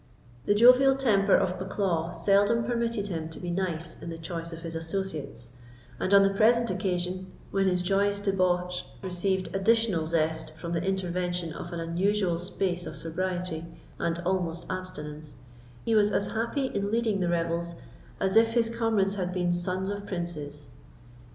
[0.47, 4.61] The jovial temper of Bucklaw seldom permitted him to be nice in the choice of
[4.63, 5.49] his associates;
[5.99, 11.53] and on the present occasion, when his joyous debauch received additional zest from the intervention
[11.53, 13.67] of an unusual space of sobriety,
[13.99, 15.37] and almost abstinence,
[15.85, 17.75] he was as happy in leading the revels
[18.19, 20.69] as if his comrades had been sons of princes.